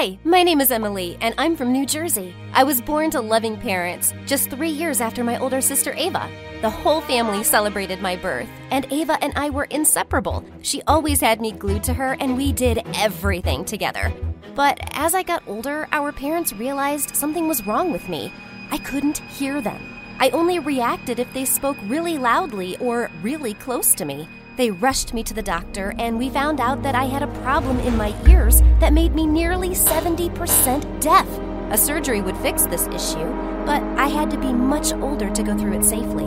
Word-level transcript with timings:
Hi, 0.00 0.18
my 0.24 0.42
name 0.42 0.62
is 0.62 0.72
Emily, 0.72 1.18
and 1.20 1.34
I'm 1.36 1.54
from 1.54 1.72
New 1.72 1.84
Jersey. 1.84 2.34
I 2.54 2.64
was 2.64 2.80
born 2.80 3.10
to 3.10 3.20
loving 3.20 3.58
parents 3.58 4.14
just 4.24 4.48
three 4.48 4.70
years 4.70 4.98
after 4.98 5.22
my 5.22 5.38
older 5.38 5.60
sister 5.60 5.92
Ava. 5.92 6.26
The 6.62 6.70
whole 6.70 7.02
family 7.02 7.44
celebrated 7.44 8.00
my 8.00 8.16
birth, 8.16 8.48
and 8.70 8.90
Ava 8.90 9.22
and 9.22 9.34
I 9.36 9.50
were 9.50 9.64
inseparable. 9.64 10.42
She 10.62 10.80
always 10.86 11.20
had 11.20 11.42
me 11.42 11.52
glued 11.52 11.84
to 11.84 11.92
her, 11.92 12.16
and 12.18 12.34
we 12.34 12.50
did 12.50 12.82
everything 12.94 13.62
together. 13.62 14.10
But 14.54 14.80
as 14.94 15.14
I 15.14 15.22
got 15.22 15.46
older, 15.46 15.86
our 15.92 16.12
parents 16.12 16.54
realized 16.54 17.14
something 17.14 17.46
was 17.46 17.66
wrong 17.66 17.92
with 17.92 18.08
me. 18.08 18.32
I 18.70 18.78
couldn't 18.78 19.18
hear 19.18 19.60
them. 19.60 19.82
I 20.18 20.30
only 20.30 20.60
reacted 20.60 21.18
if 21.18 21.30
they 21.34 21.44
spoke 21.44 21.76
really 21.84 22.16
loudly 22.16 22.74
or 22.78 23.10
really 23.20 23.52
close 23.52 23.94
to 23.96 24.06
me. 24.06 24.26
They 24.60 24.70
rushed 24.70 25.14
me 25.14 25.22
to 25.22 25.32
the 25.32 25.40
doctor, 25.40 25.94
and 25.98 26.18
we 26.18 26.28
found 26.28 26.60
out 26.60 26.82
that 26.82 26.94
I 26.94 27.04
had 27.04 27.22
a 27.22 27.40
problem 27.40 27.80
in 27.80 27.96
my 27.96 28.14
ears 28.28 28.60
that 28.78 28.92
made 28.92 29.14
me 29.14 29.26
nearly 29.26 29.70
70% 29.70 31.00
deaf. 31.00 31.26
A 31.70 31.78
surgery 31.78 32.20
would 32.20 32.36
fix 32.36 32.66
this 32.66 32.86
issue, 32.88 33.24
but 33.64 33.82
I 33.96 34.08
had 34.08 34.30
to 34.32 34.36
be 34.36 34.52
much 34.52 34.92
older 34.92 35.30
to 35.30 35.42
go 35.42 35.56
through 35.56 35.78
it 35.78 35.84
safely. 35.84 36.26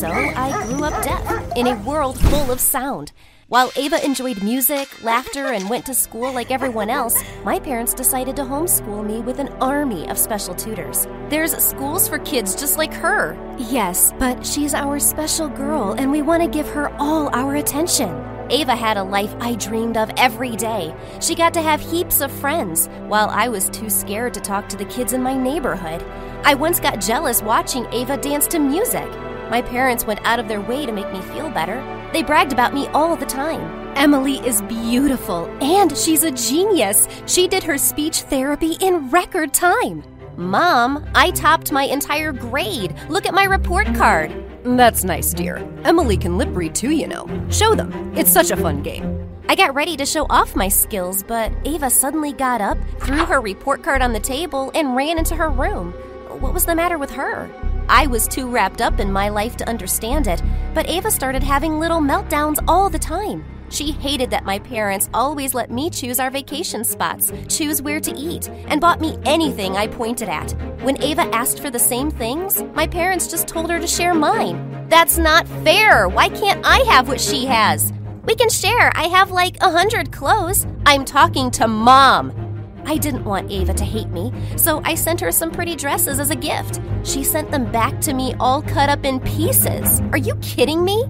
So 0.00 0.08
I 0.08 0.64
grew 0.64 0.84
up 0.84 1.04
deaf 1.04 1.54
in 1.54 1.66
a 1.66 1.76
world 1.82 2.18
full 2.18 2.50
of 2.50 2.60
sound. 2.60 3.12
While 3.48 3.70
Ava 3.76 4.04
enjoyed 4.04 4.42
music, 4.42 5.04
laughter, 5.04 5.52
and 5.52 5.70
went 5.70 5.86
to 5.86 5.94
school 5.94 6.32
like 6.32 6.50
everyone 6.50 6.90
else, 6.90 7.22
my 7.44 7.60
parents 7.60 7.94
decided 7.94 8.34
to 8.34 8.42
homeschool 8.42 9.06
me 9.06 9.20
with 9.20 9.38
an 9.38 9.50
army 9.60 10.08
of 10.08 10.18
special 10.18 10.52
tutors. 10.52 11.06
There's 11.28 11.56
schools 11.56 12.08
for 12.08 12.18
kids 12.18 12.56
just 12.56 12.76
like 12.76 12.92
her. 12.94 13.38
Yes, 13.56 14.12
but 14.18 14.44
she's 14.44 14.74
our 14.74 14.98
special 14.98 15.48
girl, 15.48 15.92
and 15.92 16.10
we 16.10 16.22
want 16.22 16.42
to 16.42 16.48
give 16.48 16.68
her 16.70 16.92
all 17.00 17.28
our 17.32 17.54
attention. 17.54 18.20
Ava 18.50 18.74
had 18.74 18.96
a 18.96 19.04
life 19.04 19.36
I 19.38 19.54
dreamed 19.54 19.96
of 19.96 20.10
every 20.16 20.56
day. 20.56 20.92
She 21.20 21.36
got 21.36 21.54
to 21.54 21.62
have 21.62 21.80
heaps 21.80 22.20
of 22.20 22.32
friends, 22.32 22.88
while 23.06 23.30
I 23.30 23.46
was 23.46 23.70
too 23.70 23.90
scared 23.90 24.34
to 24.34 24.40
talk 24.40 24.68
to 24.70 24.76
the 24.76 24.86
kids 24.86 25.12
in 25.12 25.22
my 25.22 25.36
neighborhood. 25.36 26.02
I 26.42 26.54
once 26.54 26.80
got 26.80 27.00
jealous 27.00 27.42
watching 27.42 27.86
Ava 27.92 28.16
dance 28.16 28.48
to 28.48 28.58
music. 28.58 29.08
My 29.50 29.62
parents 29.62 30.04
went 30.04 30.18
out 30.24 30.40
of 30.40 30.48
their 30.48 30.60
way 30.60 30.84
to 30.84 30.90
make 30.90 31.12
me 31.12 31.20
feel 31.20 31.48
better. 31.48 31.80
They 32.12 32.22
bragged 32.22 32.52
about 32.52 32.74
me 32.74 32.86
all 32.88 33.16
the 33.16 33.26
time. 33.26 33.86
Emily 33.96 34.36
is 34.46 34.62
beautiful 34.62 35.46
and 35.60 35.96
she's 35.96 36.22
a 36.22 36.30
genius. 36.30 37.08
She 37.26 37.48
did 37.48 37.62
her 37.64 37.78
speech 37.78 38.22
therapy 38.22 38.76
in 38.80 39.10
record 39.10 39.54
time. 39.54 40.04
Mom, 40.36 41.08
I 41.14 41.30
topped 41.30 41.72
my 41.72 41.84
entire 41.84 42.32
grade. 42.32 42.94
Look 43.08 43.26
at 43.26 43.34
my 43.34 43.44
report 43.44 43.86
card. 43.94 44.32
That's 44.64 45.04
nice, 45.04 45.32
dear. 45.32 45.56
Emily 45.84 46.16
can 46.16 46.36
lip 46.36 46.50
read 46.52 46.74
too, 46.74 46.90
you 46.90 47.06
know. 47.06 47.26
Show 47.50 47.74
them. 47.74 48.12
It's 48.16 48.32
such 48.32 48.50
a 48.50 48.56
fun 48.56 48.82
game. 48.82 49.26
I 49.48 49.54
got 49.54 49.74
ready 49.74 49.96
to 49.96 50.04
show 50.04 50.26
off 50.28 50.56
my 50.56 50.68
skills, 50.68 51.22
but 51.22 51.52
Ava 51.64 51.88
suddenly 51.88 52.32
got 52.32 52.60
up, 52.60 52.76
threw 53.00 53.24
her 53.24 53.40
report 53.40 53.82
card 53.82 54.02
on 54.02 54.12
the 54.12 54.20
table, 54.20 54.72
and 54.74 54.96
ran 54.96 55.18
into 55.18 55.36
her 55.36 55.48
room. 55.48 55.92
What 56.40 56.52
was 56.52 56.66
the 56.66 56.74
matter 56.74 56.98
with 56.98 57.12
her? 57.12 57.48
I 57.88 58.06
was 58.06 58.26
too 58.26 58.48
wrapped 58.50 58.80
up 58.80 59.00
in 59.00 59.12
my 59.12 59.28
life 59.28 59.56
to 59.58 59.68
understand 59.68 60.26
it, 60.26 60.42
but 60.74 60.88
Ava 60.88 61.10
started 61.10 61.42
having 61.42 61.78
little 61.78 62.00
meltdowns 62.00 62.62
all 62.66 62.90
the 62.90 62.98
time. 62.98 63.44
She 63.68 63.90
hated 63.90 64.30
that 64.30 64.44
my 64.44 64.58
parents 64.58 65.10
always 65.12 65.54
let 65.54 65.70
me 65.70 65.90
choose 65.90 66.20
our 66.20 66.30
vacation 66.30 66.84
spots, 66.84 67.32
choose 67.48 67.82
where 67.82 68.00
to 68.00 68.16
eat, 68.16 68.48
and 68.68 68.80
bought 68.80 69.00
me 69.00 69.18
anything 69.24 69.76
I 69.76 69.88
pointed 69.88 70.28
at. 70.28 70.52
When 70.82 71.02
Ava 71.02 71.22
asked 71.34 71.60
for 71.60 71.70
the 71.70 71.78
same 71.78 72.10
things, 72.10 72.62
my 72.74 72.86
parents 72.86 73.28
just 73.28 73.48
told 73.48 73.70
her 73.70 73.80
to 73.80 73.86
share 73.86 74.14
mine. 74.14 74.86
That's 74.88 75.18
not 75.18 75.48
fair. 75.64 76.08
Why 76.08 76.28
can't 76.28 76.64
I 76.64 76.78
have 76.90 77.08
what 77.08 77.20
she 77.20 77.46
has? 77.46 77.92
We 78.24 78.34
can 78.36 78.50
share. 78.50 78.92
I 78.96 79.04
have 79.04 79.30
like 79.30 79.56
a 79.60 79.70
hundred 79.70 80.12
clothes. 80.12 80.66
I'm 80.84 81.04
talking 81.04 81.50
to 81.52 81.66
mom. 81.66 82.45
I 82.86 82.96
didn't 82.96 83.24
want 83.24 83.50
Ava 83.50 83.74
to 83.74 83.84
hate 83.84 84.08
me, 84.08 84.32
so 84.56 84.80
I 84.84 84.94
sent 84.94 85.20
her 85.20 85.32
some 85.32 85.50
pretty 85.50 85.76
dresses 85.76 86.18
as 86.18 86.30
a 86.30 86.36
gift. 86.36 86.80
She 87.04 87.24
sent 87.24 87.50
them 87.50 87.70
back 87.70 88.00
to 88.02 88.14
me 88.14 88.34
all 88.40 88.62
cut 88.62 88.88
up 88.88 89.04
in 89.04 89.20
pieces. 89.20 90.00
Are 90.12 90.18
you 90.18 90.36
kidding 90.36 90.84
me? 90.84 91.04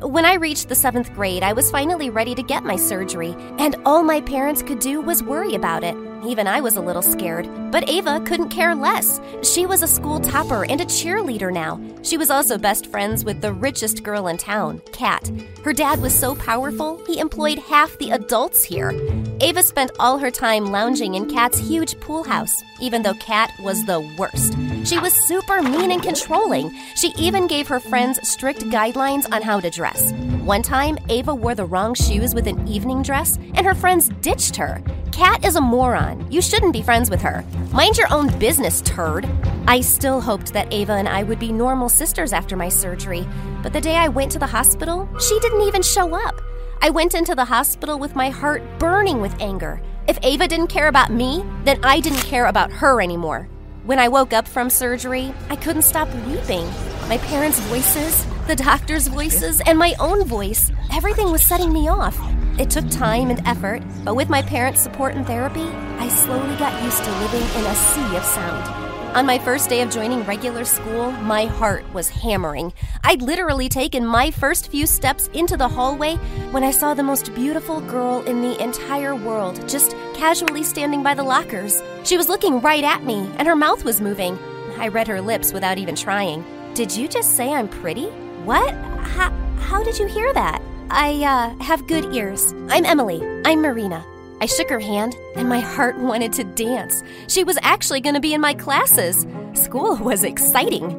When 0.00 0.24
I 0.24 0.34
reached 0.34 0.68
the 0.68 0.74
seventh 0.74 1.14
grade, 1.14 1.44
I 1.44 1.52
was 1.52 1.70
finally 1.70 2.10
ready 2.10 2.34
to 2.34 2.42
get 2.42 2.64
my 2.64 2.76
surgery, 2.76 3.36
and 3.58 3.76
all 3.86 4.02
my 4.02 4.20
parents 4.20 4.62
could 4.62 4.80
do 4.80 5.00
was 5.00 5.22
worry 5.22 5.54
about 5.54 5.84
it. 5.84 5.96
Even 6.24 6.46
I 6.46 6.60
was 6.60 6.76
a 6.76 6.80
little 6.80 7.02
scared. 7.02 7.48
But 7.72 7.88
Ava 7.88 8.20
couldn't 8.20 8.50
care 8.50 8.74
less. 8.74 9.20
She 9.42 9.66
was 9.66 9.82
a 9.82 9.88
school 9.88 10.20
topper 10.20 10.64
and 10.64 10.80
a 10.80 10.84
cheerleader 10.84 11.52
now. 11.52 11.80
She 12.02 12.16
was 12.16 12.30
also 12.30 12.58
best 12.58 12.86
friends 12.86 13.24
with 13.24 13.40
the 13.40 13.52
richest 13.52 14.04
girl 14.04 14.28
in 14.28 14.36
town, 14.36 14.80
Kat. 14.92 15.30
Her 15.64 15.72
dad 15.72 16.00
was 16.00 16.16
so 16.16 16.34
powerful, 16.36 17.04
he 17.06 17.18
employed 17.18 17.58
half 17.58 17.98
the 17.98 18.10
adults 18.10 18.62
here. 18.62 18.92
Ava 19.40 19.62
spent 19.62 19.90
all 19.98 20.18
her 20.18 20.30
time 20.30 20.66
lounging 20.66 21.14
in 21.14 21.28
Kat's 21.28 21.58
huge 21.58 21.98
pool 22.00 22.22
house, 22.22 22.62
even 22.80 23.02
though 23.02 23.14
Kat 23.14 23.52
was 23.60 23.84
the 23.84 24.00
worst. 24.16 24.54
She 24.84 24.98
was 24.98 25.12
super 25.12 25.62
mean 25.62 25.90
and 25.90 26.02
controlling. 26.02 26.70
She 26.94 27.12
even 27.18 27.46
gave 27.46 27.66
her 27.68 27.80
friends 27.80 28.18
strict 28.28 28.60
guidelines 28.64 29.26
on 29.32 29.42
how 29.42 29.60
to 29.60 29.70
dress. 29.70 30.12
One 30.44 30.62
time, 30.62 30.98
Ava 31.08 31.34
wore 31.34 31.54
the 31.54 31.64
wrong 31.64 31.94
shoes 31.94 32.34
with 32.34 32.46
an 32.46 32.66
evening 32.68 33.02
dress, 33.02 33.38
and 33.54 33.64
her 33.64 33.74
friends 33.74 34.08
ditched 34.20 34.56
her. 34.56 34.82
Kat 35.22 35.44
is 35.44 35.54
a 35.54 35.60
moron. 35.60 36.28
You 36.32 36.42
shouldn't 36.42 36.72
be 36.72 36.82
friends 36.82 37.08
with 37.08 37.22
her. 37.22 37.44
Mind 37.70 37.96
your 37.96 38.12
own 38.12 38.36
business, 38.40 38.80
turd. 38.80 39.24
I 39.68 39.80
still 39.80 40.20
hoped 40.20 40.52
that 40.52 40.72
Ava 40.72 40.94
and 40.94 41.08
I 41.08 41.22
would 41.22 41.38
be 41.38 41.52
normal 41.52 41.88
sisters 41.88 42.32
after 42.32 42.56
my 42.56 42.68
surgery, 42.68 43.24
but 43.62 43.72
the 43.72 43.80
day 43.80 43.94
I 43.94 44.08
went 44.08 44.32
to 44.32 44.40
the 44.40 44.48
hospital, 44.48 45.08
she 45.20 45.38
didn't 45.38 45.60
even 45.60 45.80
show 45.80 46.12
up. 46.12 46.40
I 46.80 46.90
went 46.90 47.14
into 47.14 47.36
the 47.36 47.44
hospital 47.44 48.00
with 48.00 48.16
my 48.16 48.30
heart 48.30 48.64
burning 48.80 49.20
with 49.20 49.40
anger. 49.40 49.80
If 50.08 50.18
Ava 50.24 50.48
didn't 50.48 50.74
care 50.74 50.88
about 50.88 51.12
me, 51.12 51.44
then 51.62 51.78
I 51.84 52.00
didn't 52.00 52.26
care 52.26 52.46
about 52.46 52.72
her 52.72 53.00
anymore. 53.00 53.48
When 53.84 54.00
I 54.00 54.08
woke 54.08 54.32
up 54.32 54.48
from 54.48 54.68
surgery, 54.70 55.32
I 55.48 55.54
couldn't 55.54 55.82
stop 55.82 56.12
weeping. 56.26 56.66
My 57.06 57.18
parents' 57.18 57.60
voices, 57.60 58.26
the 58.48 58.56
doctor's 58.56 59.06
voices, 59.06 59.62
and 59.66 59.78
my 59.78 59.94
own 60.00 60.24
voice, 60.24 60.72
everything 60.92 61.30
was 61.30 61.44
setting 61.44 61.72
me 61.72 61.88
off. 61.88 62.18
It 62.58 62.68
took 62.68 62.88
time 62.90 63.30
and 63.30 63.40
effort, 63.46 63.82
but 64.04 64.14
with 64.14 64.28
my 64.28 64.42
parents' 64.42 64.80
support 64.80 65.14
and 65.14 65.26
therapy, 65.26 65.64
I 65.98 66.08
slowly 66.08 66.54
got 66.56 66.82
used 66.82 67.02
to 67.02 67.10
living 67.18 67.42
in 67.42 67.66
a 67.66 67.74
sea 67.74 68.16
of 68.16 68.24
sound. 68.24 68.92
On 69.16 69.26
my 69.26 69.38
first 69.38 69.68
day 69.68 69.80
of 69.82 69.90
joining 69.90 70.24
regular 70.24 70.64
school, 70.64 71.12
my 71.12 71.46
heart 71.46 71.84
was 71.92 72.08
hammering. 72.08 72.72
I'd 73.04 73.22
literally 73.22 73.68
taken 73.68 74.06
my 74.06 74.30
first 74.30 74.70
few 74.70 74.86
steps 74.86 75.28
into 75.34 75.56
the 75.56 75.68
hallway 75.68 76.16
when 76.50 76.62
I 76.62 76.70
saw 76.70 76.94
the 76.94 77.02
most 77.02 77.34
beautiful 77.34 77.80
girl 77.80 78.22
in 78.22 78.42
the 78.42 78.62
entire 78.62 79.14
world 79.14 79.68
just 79.68 79.96
casually 80.14 80.62
standing 80.62 81.02
by 81.02 81.14
the 81.14 81.22
lockers. 81.22 81.82
She 82.04 82.16
was 82.16 82.28
looking 82.28 82.60
right 82.60 82.84
at 82.84 83.04
me, 83.04 83.30
and 83.36 83.48
her 83.48 83.56
mouth 83.56 83.84
was 83.84 84.00
moving. 84.00 84.38
I 84.78 84.88
read 84.88 85.08
her 85.08 85.20
lips 85.20 85.52
without 85.52 85.78
even 85.78 85.94
trying. 85.94 86.44
Did 86.74 86.94
you 86.94 87.08
just 87.08 87.36
say 87.36 87.52
I'm 87.52 87.68
pretty? 87.68 88.06
What? 88.44 88.72
How, 88.72 89.30
how 89.58 89.82
did 89.82 89.98
you 89.98 90.06
hear 90.06 90.32
that? 90.32 90.62
I 90.94 91.24
uh, 91.24 91.64
have 91.64 91.86
good 91.86 92.14
ears. 92.14 92.52
I'm 92.68 92.84
Emily. 92.84 93.22
I'm 93.46 93.62
Marina. 93.62 94.04
I 94.42 94.46
shook 94.46 94.68
her 94.68 94.78
hand, 94.78 95.16
and 95.36 95.48
my 95.48 95.58
heart 95.58 95.96
wanted 95.98 96.34
to 96.34 96.44
dance. 96.44 97.02
She 97.28 97.44
was 97.44 97.58
actually 97.62 98.02
going 98.02 98.14
to 98.14 98.20
be 98.20 98.34
in 98.34 98.42
my 98.42 98.52
classes. 98.52 99.26
School 99.54 99.96
was 100.02 100.22
exciting. 100.22 100.90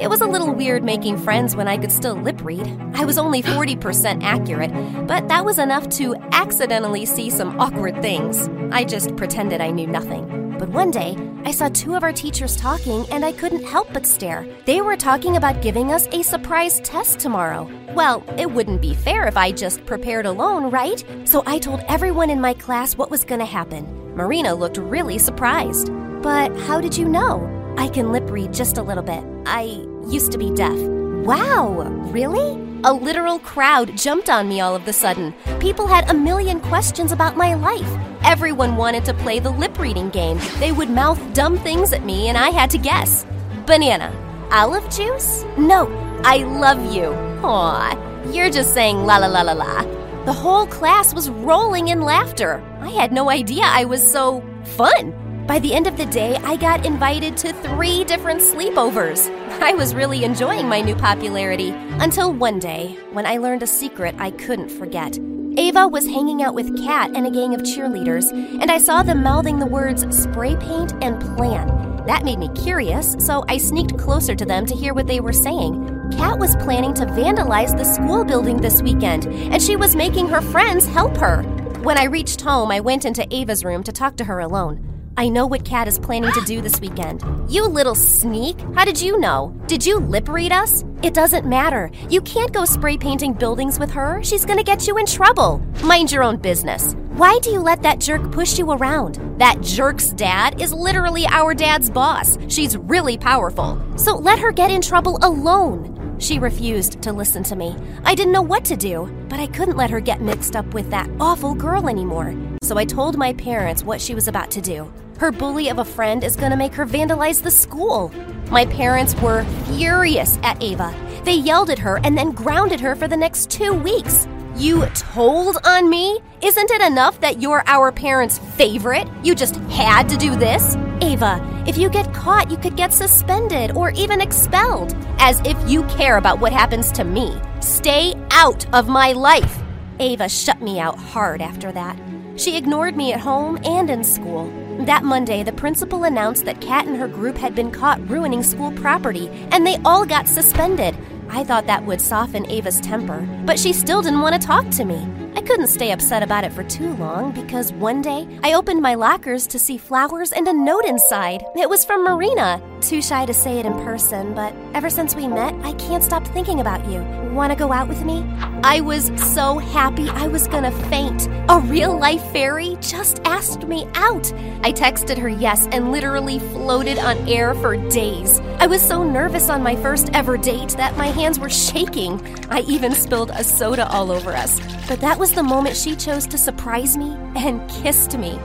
It 0.00 0.10
was 0.10 0.20
a 0.20 0.26
little 0.26 0.52
weird 0.52 0.82
making 0.82 1.18
friends 1.18 1.54
when 1.54 1.68
I 1.68 1.78
could 1.78 1.92
still 1.92 2.16
lip 2.16 2.42
read. 2.42 2.66
I 2.94 3.04
was 3.04 3.18
only 3.18 3.40
40% 3.44 4.24
accurate, 4.24 4.72
but 5.06 5.28
that 5.28 5.44
was 5.44 5.60
enough 5.60 5.88
to 5.90 6.16
accidentally 6.32 7.06
see 7.06 7.30
some 7.30 7.60
awkward 7.60 8.02
things. 8.02 8.48
I 8.72 8.82
just 8.82 9.14
pretended 9.14 9.60
I 9.60 9.70
knew 9.70 9.86
nothing. 9.86 10.45
But 10.58 10.70
one 10.70 10.90
day, 10.90 11.16
I 11.44 11.50
saw 11.50 11.68
two 11.68 11.94
of 11.94 12.02
our 12.02 12.12
teachers 12.12 12.56
talking 12.56 13.06
and 13.10 13.24
I 13.24 13.32
couldn't 13.32 13.64
help 13.64 13.92
but 13.92 14.06
stare. 14.06 14.46
They 14.64 14.80
were 14.80 14.96
talking 14.96 15.36
about 15.36 15.62
giving 15.62 15.92
us 15.92 16.08
a 16.12 16.22
surprise 16.22 16.80
test 16.80 17.18
tomorrow. 17.18 17.70
Well, 17.94 18.24
it 18.38 18.50
wouldn't 18.50 18.80
be 18.80 18.94
fair 18.94 19.26
if 19.26 19.36
I 19.36 19.52
just 19.52 19.84
prepared 19.86 20.26
alone, 20.26 20.70
right? 20.70 21.04
So 21.24 21.42
I 21.46 21.58
told 21.58 21.80
everyone 21.88 22.30
in 22.30 22.40
my 22.40 22.54
class 22.54 22.96
what 22.96 23.10
was 23.10 23.24
going 23.24 23.40
to 23.40 23.46
happen. 23.46 24.14
Marina 24.14 24.54
looked 24.54 24.78
really 24.78 25.18
surprised. 25.18 25.90
But 26.22 26.56
how 26.60 26.80
did 26.80 26.96
you 26.96 27.08
know? 27.08 27.52
I 27.76 27.88
can 27.88 28.10
lip 28.10 28.30
read 28.30 28.52
just 28.52 28.78
a 28.78 28.82
little 28.82 29.04
bit. 29.04 29.22
I 29.44 29.84
used 30.08 30.32
to 30.32 30.38
be 30.38 30.50
deaf. 30.54 30.95
Wow, 31.26 31.82
really? 32.12 32.56
A 32.84 32.92
literal 32.92 33.40
crowd 33.40 33.96
jumped 33.96 34.30
on 34.30 34.48
me 34.48 34.60
all 34.60 34.76
of 34.76 34.84
the 34.84 34.92
sudden. 34.92 35.34
People 35.58 35.88
had 35.88 36.08
a 36.08 36.14
million 36.14 36.60
questions 36.60 37.10
about 37.10 37.36
my 37.36 37.54
life. 37.54 37.90
Everyone 38.22 38.76
wanted 38.76 39.04
to 39.06 39.14
play 39.14 39.40
the 39.40 39.50
lip 39.50 39.76
reading 39.76 40.08
game. 40.08 40.38
They 40.60 40.70
would 40.70 40.88
mouth 40.88 41.20
dumb 41.34 41.58
things 41.58 41.92
at 41.92 42.04
me, 42.04 42.28
and 42.28 42.38
I 42.38 42.50
had 42.50 42.70
to 42.70 42.78
guess. 42.78 43.26
Banana. 43.66 44.14
Olive 44.52 44.88
juice? 44.88 45.44
No, 45.58 45.88
I 46.22 46.44
love 46.44 46.94
you. 46.94 47.06
Aw, 47.42 48.30
you're 48.30 48.48
just 48.48 48.72
saying 48.72 49.04
la 49.04 49.16
la 49.16 49.26
la 49.26 49.42
la 49.42 49.54
la. 49.54 49.82
The 50.26 50.32
whole 50.32 50.68
class 50.68 51.12
was 51.12 51.28
rolling 51.28 51.88
in 51.88 52.02
laughter. 52.02 52.62
I 52.80 52.90
had 52.90 53.10
no 53.10 53.30
idea 53.30 53.64
I 53.64 53.84
was 53.84 54.00
so 54.00 54.44
fun. 54.76 55.12
By 55.46 55.60
the 55.60 55.74
end 55.74 55.86
of 55.86 55.96
the 55.96 56.06
day, 56.06 56.34
I 56.42 56.56
got 56.56 56.84
invited 56.84 57.36
to 57.36 57.52
three 57.52 58.02
different 58.02 58.40
sleepovers. 58.40 59.30
I 59.62 59.74
was 59.74 59.94
really 59.94 60.24
enjoying 60.24 60.68
my 60.68 60.80
new 60.80 60.96
popularity 60.96 61.70
until 62.00 62.32
one 62.32 62.58
day 62.58 62.98
when 63.12 63.26
I 63.26 63.36
learned 63.36 63.62
a 63.62 63.66
secret 63.68 64.16
I 64.18 64.32
couldn't 64.32 64.72
forget. 64.72 65.20
Ava 65.56 65.86
was 65.86 66.04
hanging 66.04 66.42
out 66.42 66.54
with 66.54 66.76
Kat 66.84 67.12
and 67.14 67.28
a 67.28 67.30
gang 67.30 67.54
of 67.54 67.60
cheerleaders, 67.60 68.32
and 68.60 68.72
I 68.72 68.78
saw 68.78 69.04
them 69.04 69.22
mouthing 69.22 69.60
the 69.60 69.66
words 69.66 70.04
spray 70.16 70.56
paint 70.56 70.94
and 71.00 71.20
plan. 71.36 71.68
That 72.08 72.24
made 72.24 72.40
me 72.40 72.48
curious, 72.48 73.14
so 73.20 73.44
I 73.48 73.58
sneaked 73.58 73.96
closer 73.96 74.34
to 74.34 74.44
them 74.44 74.66
to 74.66 74.74
hear 74.74 74.94
what 74.94 75.06
they 75.06 75.20
were 75.20 75.32
saying. 75.32 76.10
Kat 76.16 76.40
was 76.40 76.56
planning 76.56 76.92
to 76.94 77.06
vandalize 77.06 77.76
the 77.78 77.84
school 77.84 78.24
building 78.24 78.56
this 78.56 78.82
weekend, 78.82 79.26
and 79.26 79.62
she 79.62 79.76
was 79.76 79.94
making 79.94 80.26
her 80.26 80.42
friends 80.42 80.86
help 80.86 81.16
her. 81.18 81.42
When 81.84 81.96
I 81.96 82.04
reached 82.04 82.40
home, 82.40 82.72
I 82.72 82.80
went 82.80 83.04
into 83.04 83.32
Ava's 83.32 83.64
room 83.64 83.84
to 83.84 83.92
talk 83.92 84.16
to 84.16 84.24
her 84.24 84.40
alone. 84.40 84.95
I 85.18 85.30
know 85.30 85.46
what 85.46 85.64
Kat 85.64 85.88
is 85.88 85.98
planning 85.98 86.30
to 86.32 86.42
do 86.42 86.60
this 86.60 86.78
weekend. 86.78 87.22
You 87.50 87.66
little 87.66 87.94
sneak! 87.94 88.60
How 88.74 88.84
did 88.84 89.00
you 89.00 89.18
know? 89.18 89.54
Did 89.66 89.86
you 89.86 89.98
lip 89.98 90.28
read 90.28 90.52
us? 90.52 90.84
It 91.02 91.14
doesn't 91.14 91.48
matter. 91.48 91.90
You 92.10 92.20
can't 92.20 92.52
go 92.52 92.66
spray 92.66 92.98
painting 92.98 93.32
buildings 93.32 93.78
with 93.78 93.90
her. 93.92 94.22
She's 94.22 94.44
gonna 94.44 94.62
get 94.62 94.86
you 94.86 94.98
in 94.98 95.06
trouble. 95.06 95.58
Mind 95.82 96.12
your 96.12 96.22
own 96.22 96.36
business. 96.36 96.94
Why 97.14 97.38
do 97.40 97.48
you 97.48 97.60
let 97.60 97.80
that 97.80 97.98
jerk 97.98 98.30
push 98.30 98.58
you 98.58 98.70
around? 98.72 99.18
That 99.38 99.62
jerk's 99.62 100.10
dad 100.10 100.60
is 100.60 100.74
literally 100.74 101.26
our 101.28 101.54
dad's 101.54 101.88
boss. 101.88 102.36
She's 102.48 102.76
really 102.76 103.16
powerful. 103.16 103.82
So 103.96 104.16
let 104.16 104.38
her 104.38 104.52
get 104.52 104.70
in 104.70 104.82
trouble 104.82 105.18
alone. 105.22 105.96
She 106.18 106.38
refused 106.38 107.00
to 107.02 107.12
listen 107.12 107.42
to 107.44 107.56
me. 107.56 107.74
I 108.04 108.14
didn't 108.14 108.32
know 108.32 108.42
what 108.42 108.66
to 108.66 108.76
do, 108.76 109.10
but 109.30 109.40
I 109.40 109.46
couldn't 109.46 109.78
let 109.78 109.90
her 109.90 110.00
get 110.00 110.20
mixed 110.20 110.56
up 110.56 110.74
with 110.74 110.90
that 110.90 111.08
awful 111.20 111.54
girl 111.54 111.88
anymore. 111.88 112.34
So 112.66 112.76
I 112.76 112.84
told 112.84 113.16
my 113.16 113.32
parents 113.32 113.84
what 113.84 114.00
she 114.00 114.12
was 114.12 114.26
about 114.26 114.50
to 114.50 114.60
do. 114.60 114.92
Her 115.18 115.30
bully 115.30 115.68
of 115.68 115.78
a 115.78 115.84
friend 115.84 116.24
is 116.24 116.34
going 116.34 116.50
to 116.50 116.56
make 116.56 116.74
her 116.74 116.84
vandalize 116.84 117.40
the 117.40 117.48
school. 117.48 118.12
My 118.50 118.66
parents 118.66 119.14
were 119.22 119.44
furious 119.66 120.36
at 120.42 120.60
Ava. 120.60 120.92
They 121.22 121.36
yelled 121.36 121.70
at 121.70 121.78
her 121.78 122.00
and 122.02 122.18
then 122.18 122.32
grounded 122.32 122.80
her 122.80 122.96
for 122.96 123.06
the 123.06 123.16
next 123.16 123.50
two 123.50 123.72
weeks. 123.72 124.26
You 124.56 124.84
told 124.96 125.58
on 125.64 125.88
me? 125.88 126.18
Isn't 126.42 126.72
it 126.72 126.82
enough 126.82 127.20
that 127.20 127.40
you're 127.40 127.62
our 127.68 127.92
parents' 127.92 128.38
favorite? 128.56 129.06
You 129.22 129.36
just 129.36 129.54
had 129.70 130.08
to 130.08 130.16
do 130.16 130.34
this? 130.34 130.74
Ava, 131.02 131.38
if 131.68 131.78
you 131.78 131.88
get 131.88 132.12
caught, 132.12 132.50
you 132.50 132.56
could 132.56 132.74
get 132.74 132.92
suspended 132.92 133.76
or 133.76 133.92
even 133.92 134.20
expelled. 134.20 134.92
As 135.20 135.40
if 135.44 135.56
you 135.70 135.84
care 135.84 136.16
about 136.16 136.40
what 136.40 136.52
happens 136.52 136.90
to 136.92 137.04
me. 137.04 137.40
Stay 137.60 138.16
out 138.32 138.66
of 138.74 138.88
my 138.88 139.12
life. 139.12 139.62
Ava 140.00 140.28
shut 140.28 140.60
me 140.60 140.80
out 140.80 140.98
hard 140.98 141.40
after 141.40 141.70
that. 141.70 141.96
She 142.36 142.56
ignored 142.56 142.96
me 142.96 143.14
at 143.14 143.20
home 143.20 143.58
and 143.64 143.88
in 143.88 144.04
school. 144.04 144.52
That 144.80 145.04
Monday, 145.04 145.42
the 145.42 145.52
principal 145.52 146.04
announced 146.04 146.44
that 146.44 146.60
Kat 146.60 146.86
and 146.86 146.96
her 146.96 147.08
group 147.08 147.38
had 147.38 147.54
been 147.54 147.70
caught 147.70 148.10
ruining 148.10 148.42
school 148.42 148.72
property, 148.72 149.28
and 149.52 149.66
they 149.66 149.78
all 149.86 150.04
got 150.04 150.28
suspended. 150.28 150.94
I 151.30 151.44
thought 151.44 151.66
that 151.66 151.84
would 151.86 152.00
soften 152.00 152.48
Ava's 152.50 152.78
temper, 152.80 153.26
but 153.46 153.58
she 153.58 153.72
still 153.72 154.02
didn't 154.02 154.20
want 154.20 154.40
to 154.40 154.46
talk 154.46 154.68
to 154.72 154.84
me. 154.84 155.08
I 155.34 155.40
couldn't 155.40 155.68
stay 155.68 155.92
upset 155.92 156.22
about 156.22 156.44
it 156.44 156.52
for 156.52 156.62
too 156.62 156.94
long 156.94 157.32
because 157.32 157.72
one 157.72 158.02
day 158.02 158.28
I 158.42 158.52
opened 158.52 158.82
my 158.82 158.94
lockers 158.94 159.46
to 159.48 159.58
see 159.58 159.78
flowers 159.78 160.32
and 160.32 160.46
a 160.46 160.52
note 160.52 160.84
inside. 160.84 161.42
It 161.56 161.68
was 161.68 161.84
from 161.84 162.04
Marina. 162.04 162.60
Too 162.80 163.02
shy 163.02 163.26
to 163.26 163.34
say 163.34 163.58
it 163.58 163.66
in 163.66 163.72
person, 163.84 164.34
but 164.34 164.54
ever 164.74 164.90
since 164.90 165.16
we 165.16 165.26
met, 165.26 165.54
I 165.64 165.72
can't 165.72 166.04
stop 166.04 166.26
thinking 166.28 166.60
about 166.60 166.86
you. 166.88 167.00
Want 167.32 167.50
to 167.50 167.58
go 167.58 167.72
out 167.72 167.88
with 167.88 168.04
me? 168.04 168.24
I 168.62 168.80
was 168.80 169.10
so 169.34 169.58
happy 169.58 170.08
I 170.10 170.28
was 170.28 170.46
gonna 170.46 170.70
faint. 170.88 171.26
A 171.48 171.58
real 171.58 171.98
life 171.98 172.22
fairy 172.32 172.76
just 172.80 173.20
asked 173.24 173.66
me 173.66 173.88
out. 173.94 174.32
I 174.62 174.72
texted 174.72 175.18
her 175.18 175.28
yes 175.28 175.66
and 175.72 175.90
literally 175.90 176.38
floated 176.38 176.98
on 176.98 177.16
air 177.28 177.54
for 177.54 177.76
days. 177.88 178.40
I 178.58 178.66
was 178.66 178.82
so 178.82 179.02
nervous 179.02 179.48
on 179.50 179.62
my 179.62 179.74
first 179.76 180.10
ever 180.12 180.36
date 180.36 180.70
that 180.70 180.96
my 180.96 181.06
hands 181.06 181.38
were 181.38 181.50
shaking. 181.50 182.20
I 182.50 182.60
even 182.60 182.92
spilled 182.92 183.30
a 183.30 183.42
soda 183.42 183.88
all 183.90 184.12
over 184.12 184.32
us. 184.32 184.60
But 184.88 185.00
that 185.00 185.18
was 185.18 185.32
the 185.32 185.42
moment 185.42 185.76
she 185.76 185.96
chose 185.96 186.26
to 186.28 186.38
surprise 186.38 186.96
me 186.96 187.16
and 187.36 187.68
kissed 187.68 188.16
me. 188.16 188.38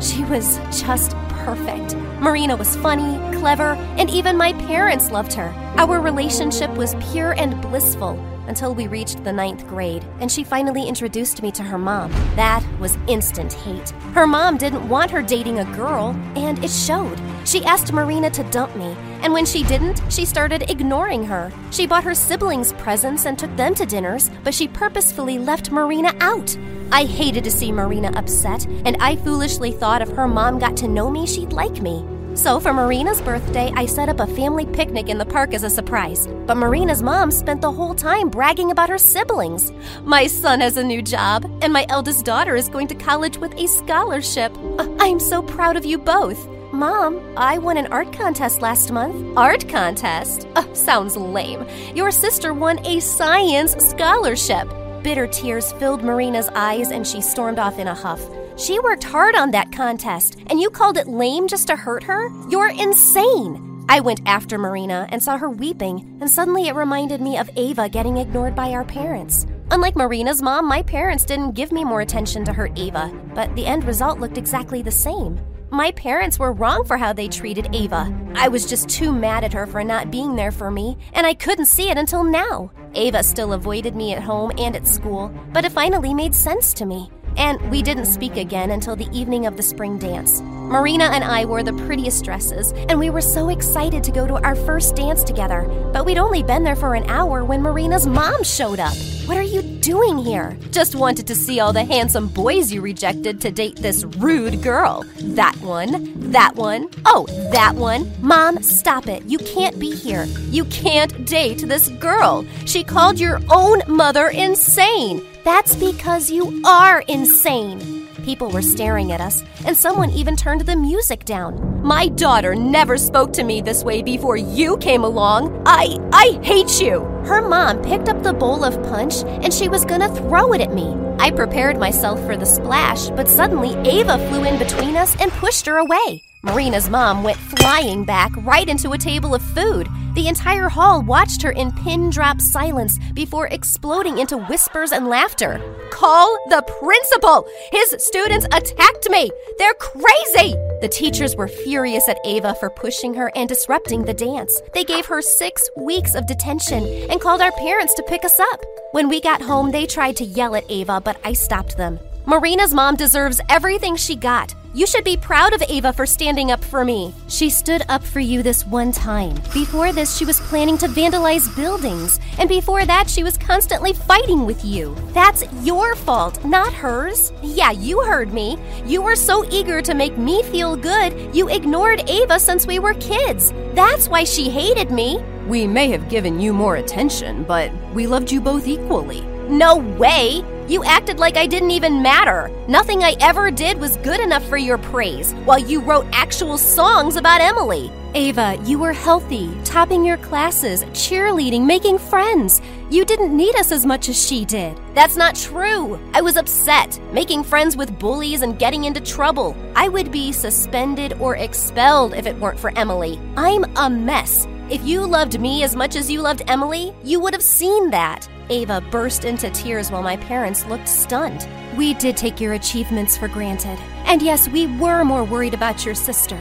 She 0.00 0.24
was 0.24 0.58
just 0.70 1.16
perfect. 1.46 1.94
Marina 2.20 2.56
was 2.56 2.74
funny, 2.78 3.16
clever, 3.38 3.74
and 3.98 4.10
even 4.10 4.36
my 4.36 4.52
parents 4.54 5.12
loved 5.12 5.32
her. 5.34 5.54
Our 5.78 6.00
relationship 6.00 6.70
was 6.72 6.96
pure 7.12 7.34
and 7.38 7.62
blissful 7.62 8.18
until 8.48 8.74
we 8.74 8.86
reached 8.86 9.22
the 9.24 9.32
ninth 9.32 9.66
grade, 9.68 10.04
and 10.20 10.30
she 10.30 10.44
finally 10.44 10.86
introduced 10.86 11.42
me 11.42 11.50
to 11.52 11.62
her 11.62 11.78
mom. 11.78 12.10
That 12.36 12.64
was 12.78 12.98
instant 13.06 13.52
hate. 13.52 13.90
Her 14.14 14.26
mom 14.26 14.56
didn't 14.56 14.88
want 14.88 15.10
her 15.10 15.22
dating 15.22 15.58
a 15.58 15.76
girl, 15.76 16.16
and 16.34 16.62
it 16.64 16.70
showed. 16.70 17.20
She 17.44 17.64
asked 17.64 17.92
Marina 17.92 18.30
to 18.30 18.44
dump 18.44 18.74
me, 18.76 18.96
and 19.22 19.32
when 19.32 19.46
she 19.46 19.62
didn't, 19.62 20.00
she 20.10 20.24
started 20.24 20.70
ignoring 20.70 21.24
her. 21.24 21.52
She 21.70 21.86
bought 21.86 22.04
her 22.04 22.14
siblings 22.14 22.72
presents 22.74 23.26
and 23.26 23.38
took 23.38 23.54
them 23.56 23.74
to 23.74 23.86
dinners, 23.86 24.30
but 24.44 24.54
she 24.54 24.68
purposefully 24.68 25.38
left 25.38 25.70
Marina 25.70 26.12
out. 26.20 26.56
I 26.92 27.04
hated 27.04 27.44
to 27.44 27.50
see 27.50 27.72
Marina 27.72 28.12
upset, 28.14 28.66
and 28.84 28.96
I 29.00 29.16
foolishly 29.16 29.72
thought 29.72 30.02
if 30.02 30.08
her 30.10 30.28
mom 30.28 30.58
got 30.58 30.76
to 30.78 30.88
know 30.88 31.10
me, 31.10 31.26
she'd 31.26 31.52
like 31.52 31.82
me. 31.82 32.04
So, 32.36 32.60
for 32.60 32.74
Marina's 32.74 33.22
birthday, 33.22 33.72
I 33.74 33.86
set 33.86 34.10
up 34.10 34.20
a 34.20 34.26
family 34.26 34.66
picnic 34.66 35.08
in 35.08 35.16
the 35.16 35.24
park 35.24 35.54
as 35.54 35.62
a 35.62 35.70
surprise. 35.70 36.26
But 36.46 36.58
Marina's 36.58 37.02
mom 37.02 37.30
spent 37.30 37.62
the 37.62 37.72
whole 37.72 37.94
time 37.94 38.28
bragging 38.28 38.70
about 38.70 38.90
her 38.90 38.98
siblings. 38.98 39.72
My 40.02 40.26
son 40.26 40.60
has 40.60 40.76
a 40.76 40.84
new 40.84 41.00
job, 41.00 41.50
and 41.62 41.72
my 41.72 41.86
eldest 41.88 42.26
daughter 42.26 42.54
is 42.54 42.68
going 42.68 42.88
to 42.88 42.94
college 42.94 43.38
with 43.38 43.54
a 43.54 43.66
scholarship. 43.66 44.54
Uh, 44.78 44.86
I'm 45.00 45.18
so 45.18 45.40
proud 45.40 45.78
of 45.78 45.86
you 45.86 45.96
both. 45.96 46.46
Mom, 46.74 47.22
I 47.38 47.56
won 47.56 47.78
an 47.78 47.86
art 47.86 48.12
contest 48.12 48.60
last 48.60 48.92
month. 48.92 49.16
Art 49.38 49.66
contest? 49.66 50.46
Uh, 50.56 50.74
sounds 50.74 51.16
lame. 51.16 51.66
Your 51.94 52.10
sister 52.10 52.52
won 52.52 52.84
a 52.84 53.00
science 53.00 53.72
scholarship. 53.82 54.68
Bitter 55.02 55.26
tears 55.26 55.72
filled 55.72 56.04
Marina's 56.04 56.50
eyes, 56.54 56.90
and 56.90 57.06
she 57.06 57.22
stormed 57.22 57.58
off 57.58 57.78
in 57.78 57.88
a 57.88 57.94
huff. 57.94 58.20
She 58.56 58.80
worked 58.80 59.04
hard 59.04 59.34
on 59.34 59.50
that 59.50 59.70
contest, 59.70 60.38
and 60.46 60.58
you 60.58 60.70
called 60.70 60.96
it 60.96 61.06
lame 61.06 61.46
just 61.46 61.66
to 61.66 61.76
hurt 61.76 62.02
her? 62.04 62.30
You're 62.48 62.70
insane! 62.70 63.84
I 63.86 64.00
went 64.00 64.22
after 64.24 64.56
Marina 64.56 65.06
and 65.10 65.22
saw 65.22 65.36
her 65.36 65.50
weeping, 65.50 66.16
and 66.22 66.30
suddenly 66.30 66.66
it 66.66 66.74
reminded 66.74 67.20
me 67.20 67.36
of 67.36 67.50
Ava 67.56 67.90
getting 67.90 68.16
ignored 68.16 68.54
by 68.54 68.70
our 68.70 68.84
parents. 68.84 69.46
Unlike 69.70 69.96
Marina's 69.96 70.40
mom, 70.40 70.66
my 70.66 70.80
parents 70.82 71.26
didn't 71.26 71.52
give 71.52 71.70
me 71.70 71.84
more 71.84 72.00
attention 72.00 72.46
to 72.46 72.52
hurt 72.54 72.72
Ava, 72.78 73.12
but 73.34 73.54
the 73.56 73.66
end 73.66 73.84
result 73.84 74.20
looked 74.20 74.38
exactly 74.38 74.80
the 74.80 74.90
same. 74.90 75.38
My 75.70 75.90
parents 75.90 76.38
were 76.38 76.52
wrong 76.52 76.84
for 76.86 76.96
how 76.96 77.12
they 77.12 77.28
treated 77.28 77.74
Ava. 77.74 78.10
I 78.36 78.48
was 78.48 78.64
just 78.64 78.88
too 78.88 79.12
mad 79.12 79.44
at 79.44 79.52
her 79.52 79.66
for 79.66 79.84
not 79.84 80.10
being 80.10 80.34
there 80.34 80.52
for 80.52 80.70
me, 80.70 80.96
and 81.12 81.26
I 81.26 81.34
couldn't 81.34 81.66
see 81.66 81.90
it 81.90 81.98
until 81.98 82.24
now. 82.24 82.70
Ava 82.94 83.22
still 83.22 83.52
avoided 83.52 83.94
me 83.94 84.14
at 84.14 84.22
home 84.22 84.50
and 84.56 84.74
at 84.74 84.86
school, 84.86 85.30
but 85.52 85.66
it 85.66 85.72
finally 85.72 86.14
made 86.14 86.34
sense 86.34 86.72
to 86.72 86.86
me 86.86 87.10
and 87.36 87.70
we 87.70 87.82
didn't 87.82 88.06
speak 88.06 88.36
again 88.36 88.70
until 88.70 88.96
the 88.96 89.08
evening 89.12 89.46
of 89.46 89.56
the 89.56 89.62
spring 89.62 89.98
dance. 89.98 90.40
Marina 90.40 91.04
and 91.04 91.22
I 91.22 91.44
wore 91.44 91.62
the 91.62 91.72
prettiest 91.72 92.24
dresses, 92.24 92.72
and 92.88 92.98
we 92.98 93.08
were 93.08 93.20
so 93.20 93.50
excited 93.50 94.02
to 94.02 94.10
go 94.10 94.26
to 94.26 94.42
our 94.44 94.56
first 94.56 94.96
dance 94.96 95.22
together. 95.22 95.62
But 95.92 96.04
we'd 96.04 96.18
only 96.18 96.42
been 96.42 96.64
there 96.64 96.74
for 96.74 96.94
an 96.94 97.08
hour 97.08 97.44
when 97.44 97.62
Marina's 97.62 98.06
mom 98.06 98.42
showed 98.42 98.80
up. 98.80 98.96
What 99.26 99.36
are 99.36 99.42
you 99.42 99.62
doing 99.62 100.18
here? 100.18 100.58
Just 100.70 100.96
wanted 100.96 101.26
to 101.28 101.34
see 101.34 101.60
all 101.60 101.72
the 101.72 101.84
handsome 101.84 102.28
boys 102.28 102.72
you 102.72 102.80
rejected 102.80 103.40
to 103.42 103.52
date 103.52 103.76
this 103.76 104.04
rude 104.04 104.62
girl. 104.62 105.04
That 105.20 105.56
one, 105.58 106.12
that 106.30 106.56
one, 106.56 106.88
oh, 107.04 107.26
that 107.52 107.74
one. 107.76 108.10
Mom, 108.20 108.62
stop 108.62 109.06
it. 109.06 109.22
You 109.26 109.38
can't 109.38 109.78
be 109.78 109.94
here. 109.94 110.24
You 110.50 110.64
can't 110.66 111.26
date 111.26 111.58
this 111.58 111.88
girl. 111.90 112.44
She 112.66 112.82
called 112.82 113.20
your 113.20 113.40
own 113.50 113.82
mother 113.86 114.28
insane. 114.28 115.24
That's 115.46 115.76
because 115.76 116.28
you 116.28 116.60
are 116.66 117.02
insane. 117.06 118.08
People 118.24 118.50
were 118.50 118.62
staring 118.62 119.12
at 119.12 119.20
us, 119.20 119.44
and 119.64 119.76
someone 119.76 120.10
even 120.10 120.34
turned 120.34 120.62
the 120.62 120.74
music 120.74 121.24
down. 121.24 121.84
My 121.84 122.08
daughter 122.08 122.56
never 122.56 122.98
spoke 122.98 123.32
to 123.34 123.44
me 123.44 123.60
this 123.60 123.84
way 123.84 124.02
before 124.02 124.36
you 124.36 124.76
came 124.78 125.04
along. 125.04 125.62
I 125.64 125.98
I 126.12 126.40
hate 126.42 126.80
you. 126.80 127.02
Her 127.26 127.40
mom 127.48 127.80
picked 127.80 128.08
up 128.08 128.24
the 128.24 128.32
bowl 128.32 128.64
of 128.64 128.82
punch 128.90 129.22
and 129.22 129.54
she 129.54 129.68
was 129.68 129.84
gonna 129.84 130.12
throw 130.16 130.52
it 130.52 130.60
at 130.60 130.74
me. 130.74 131.05
I 131.18 131.30
prepared 131.30 131.78
myself 131.78 132.20
for 132.24 132.36
the 132.36 132.46
splash, 132.46 133.08
but 133.10 133.28
suddenly 133.28 133.74
Ava 133.88 134.18
flew 134.28 134.44
in 134.44 134.58
between 134.58 134.96
us 134.96 135.16
and 135.20 135.30
pushed 135.32 135.66
her 135.66 135.78
away. 135.78 136.22
Marina's 136.42 136.88
mom 136.88 137.24
went 137.24 137.38
flying 137.38 138.04
back 138.04 138.30
right 138.38 138.68
into 138.68 138.92
a 138.92 138.98
table 138.98 139.34
of 139.34 139.42
food. 139.42 139.88
The 140.14 140.28
entire 140.28 140.68
hall 140.68 141.02
watched 141.02 141.42
her 141.42 141.50
in 141.50 141.72
pin 141.72 142.10
drop 142.10 142.40
silence 142.40 142.98
before 143.14 143.48
exploding 143.48 144.18
into 144.18 144.38
whispers 144.38 144.92
and 144.92 145.08
laughter. 145.08 145.60
Call 145.90 146.38
the 146.48 146.62
principal! 146.80 147.46
His 147.72 147.96
students 147.98 148.46
attacked 148.52 149.10
me! 149.10 149.30
They're 149.58 149.74
crazy! 149.74 150.54
The 150.82 150.88
teachers 150.88 151.34
were 151.36 151.48
furious 151.48 152.06
at 152.06 152.18
Ava 152.26 152.54
for 152.54 152.68
pushing 152.68 153.14
her 153.14 153.32
and 153.34 153.48
disrupting 153.48 154.04
the 154.04 154.12
dance. 154.12 154.60
They 154.74 154.84
gave 154.84 155.06
her 155.06 155.22
six 155.22 155.70
weeks 155.76 156.14
of 156.14 156.26
detention 156.26 156.84
and 157.10 157.18
called 157.18 157.40
our 157.40 157.52
parents 157.52 157.94
to 157.94 158.02
pick 158.02 158.24
us 158.26 158.38
up. 158.38 158.62
When 158.92 159.08
we 159.08 159.20
got 159.22 159.40
home, 159.40 159.70
they 159.70 159.86
tried 159.86 160.16
to 160.16 160.24
yell 160.24 160.54
at 160.54 160.70
Ava, 160.70 161.00
but 161.00 161.16
I 161.24 161.32
stopped 161.32 161.78
them. 161.78 161.98
Marina's 162.26 162.74
mom 162.74 162.96
deserves 162.96 163.40
everything 163.48 163.96
she 163.96 164.16
got. 164.16 164.54
You 164.76 164.86
should 164.86 165.04
be 165.04 165.16
proud 165.16 165.54
of 165.54 165.62
Ava 165.70 165.90
for 165.94 166.04
standing 166.04 166.50
up 166.50 166.62
for 166.62 166.84
me. 166.84 167.14
She 167.28 167.48
stood 167.48 167.80
up 167.88 168.02
for 168.02 168.20
you 168.20 168.42
this 168.42 168.66
one 168.66 168.92
time. 168.92 169.34
Before 169.54 169.90
this, 169.90 170.14
she 170.14 170.26
was 170.26 170.38
planning 170.38 170.76
to 170.76 170.86
vandalize 170.86 171.48
buildings. 171.56 172.20
And 172.38 172.46
before 172.46 172.84
that, 172.84 173.08
she 173.08 173.24
was 173.24 173.38
constantly 173.38 173.94
fighting 173.94 174.44
with 174.44 174.62
you. 174.66 174.94
That's 175.14 175.44
your 175.62 175.94
fault, 175.94 176.44
not 176.44 176.74
hers. 176.74 177.32
Yeah, 177.42 177.70
you 177.70 178.02
heard 178.02 178.34
me. 178.34 178.58
You 178.84 179.00
were 179.00 179.16
so 179.16 179.50
eager 179.50 179.80
to 179.80 179.94
make 179.94 180.18
me 180.18 180.42
feel 180.42 180.76
good, 180.76 181.34
you 181.34 181.48
ignored 181.48 182.10
Ava 182.10 182.38
since 182.38 182.66
we 182.66 182.78
were 182.78 182.92
kids. 183.00 183.54
That's 183.72 184.10
why 184.10 184.24
she 184.24 184.50
hated 184.50 184.90
me. 184.90 185.24
We 185.48 185.66
may 185.66 185.88
have 185.88 186.10
given 186.10 186.38
you 186.38 186.52
more 186.52 186.76
attention, 186.76 187.44
but 187.44 187.72
we 187.94 188.06
loved 188.06 188.30
you 188.30 188.42
both 188.42 188.68
equally. 188.68 189.22
No 189.48 189.76
way! 189.76 190.44
You 190.68 190.82
acted 190.82 191.20
like 191.20 191.36
I 191.36 191.46
didn't 191.46 191.70
even 191.70 192.02
matter. 192.02 192.50
Nothing 192.66 193.04
I 193.04 193.14
ever 193.20 193.52
did 193.52 193.78
was 193.78 193.96
good 193.98 194.18
enough 194.18 194.44
for 194.48 194.56
your 194.56 194.78
praise, 194.78 195.32
while 195.44 195.60
you 195.60 195.80
wrote 195.80 196.06
actual 196.10 196.58
songs 196.58 197.14
about 197.14 197.40
Emily. 197.40 197.92
Ava, 198.14 198.58
you 198.64 198.78
were 198.78 198.92
healthy, 198.92 199.56
topping 199.62 200.04
your 200.04 200.16
classes, 200.16 200.82
cheerleading, 200.86 201.64
making 201.64 201.98
friends. 201.98 202.60
You 202.90 203.04
didn't 203.04 203.36
need 203.36 203.54
us 203.54 203.70
as 203.70 203.86
much 203.86 204.08
as 204.08 204.26
she 204.26 204.44
did. 204.44 204.76
That's 204.94 205.16
not 205.16 205.36
true. 205.36 206.00
I 206.14 206.20
was 206.20 206.36
upset, 206.36 206.98
making 207.12 207.44
friends 207.44 207.76
with 207.76 207.98
bullies 208.00 208.42
and 208.42 208.58
getting 208.58 208.84
into 208.84 209.00
trouble. 209.00 209.54
I 209.76 209.88
would 209.88 210.10
be 210.10 210.32
suspended 210.32 211.12
or 211.20 211.36
expelled 211.36 212.14
if 212.14 212.26
it 212.26 212.38
weren't 212.38 212.58
for 212.58 212.76
Emily. 212.76 213.20
I'm 213.36 213.64
a 213.76 213.88
mess. 213.88 214.48
If 214.68 214.84
you 214.84 215.06
loved 215.06 215.38
me 215.38 215.62
as 215.62 215.76
much 215.76 215.94
as 215.94 216.10
you 216.10 216.22
loved 216.22 216.42
Emily, 216.48 216.92
you 217.04 217.20
would 217.20 217.34
have 217.34 217.42
seen 217.42 217.90
that. 217.90 218.28
Ava 218.50 218.80
burst 218.80 219.24
into 219.24 219.50
tears 219.50 219.90
while 219.90 220.02
my 220.02 220.16
parents 220.16 220.66
looked 220.66 220.88
stunned. 220.88 221.48
We 221.76 221.94
did 221.94 222.16
take 222.16 222.40
your 222.40 222.54
achievements 222.54 223.16
for 223.16 223.28
granted. 223.28 223.78
And 224.04 224.22
yes, 224.22 224.48
we 224.48 224.66
were 224.78 225.04
more 225.04 225.24
worried 225.24 225.54
about 225.54 225.84
your 225.84 225.94
sister. 225.94 226.40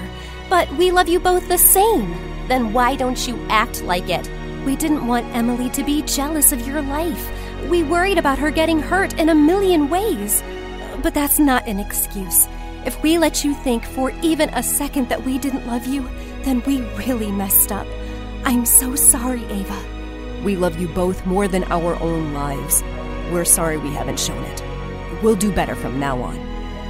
But 0.50 0.71
we 0.74 0.91
love 0.91 1.07
you 1.07 1.19
both 1.19 1.47
the 1.47 1.57
same. 1.57 2.12
Then 2.47 2.74
why 2.74 2.95
don't 2.95 3.27
you 3.27 3.43
act 3.50 3.83
like 3.83 4.09
it? 4.09 4.29
We 4.65 4.75
didn't 4.75 5.07
want 5.07 5.33
Emily 5.35 5.69
to 5.71 5.83
be 5.83 6.01
jealous 6.03 6.51
of 6.51 6.65
your 6.67 6.81
life. 6.81 7.31
We 7.69 7.83
worried 7.83 8.17
about 8.17 8.39
her 8.39 8.51
getting 8.51 8.79
hurt 8.79 9.19
in 9.19 9.29
a 9.29 9.35
million 9.35 9.89
ways. 9.89 10.43
But 11.01 11.13
that's 11.13 11.39
not 11.39 11.67
an 11.67 11.79
excuse. 11.79 12.47
If 12.85 13.01
we 13.01 13.17
let 13.17 13.43
you 13.43 13.53
think 13.53 13.83
for 13.83 14.12
even 14.21 14.50
a 14.50 14.62
second 14.62 15.09
that 15.09 15.24
we 15.24 15.38
didn't 15.39 15.67
love 15.67 15.88
you, 15.88 16.07
then 16.43 16.62
we 16.67 16.81
really 16.95 17.31
messed 17.31 17.71
up. 17.71 17.88
I'm 18.43 18.65
so 18.65 18.95
sorry, 18.95 19.43
Ava. 19.45 19.83
We 20.44 20.56
love 20.56 20.80
you 20.80 20.88
both 20.89 21.25
more 21.25 21.48
than 21.48 21.63
our 21.65 21.96
own 22.01 22.34
lives. 22.34 22.84
We're 23.32 23.46
sorry 23.46 23.77
we 23.77 23.92
haven't 23.92 24.20
shown 24.20 24.44
it. 24.44 24.63
We'll 25.24 25.36
do 25.36 25.51
better 25.51 25.75
from 25.75 26.00
now 26.00 26.22
on. 26.22 26.38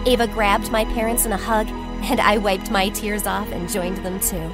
Ava 0.08 0.28
grabbed 0.28 0.72
my 0.72 0.86
parents 0.86 1.26
in 1.26 1.32
a 1.32 1.38
hug, 1.38 1.68
and 2.04 2.20
I 2.20 2.38
wiped 2.38 2.70
my 2.70 2.90
tears 2.90 3.26
off 3.26 3.52
and 3.52 3.70
joined 3.70 3.98
them 3.98 4.20
too. 4.20 4.52